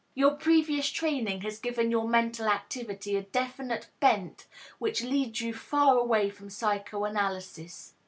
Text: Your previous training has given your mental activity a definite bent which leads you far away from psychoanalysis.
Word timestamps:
Your 0.15 0.31
previous 0.31 0.89
training 0.89 1.41
has 1.41 1.59
given 1.59 1.91
your 1.91 2.07
mental 2.07 2.47
activity 2.47 3.15
a 3.15 3.21
definite 3.21 3.89
bent 3.99 4.47
which 4.79 5.03
leads 5.03 5.41
you 5.41 5.53
far 5.53 5.95
away 5.99 6.27
from 6.31 6.49
psychoanalysis. 6.49 7.93